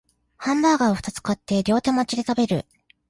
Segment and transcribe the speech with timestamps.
[0.35, 2.65] ハンバーガーをふたつ買って両手持ちで食べる